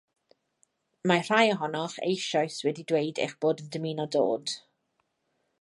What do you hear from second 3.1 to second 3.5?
eich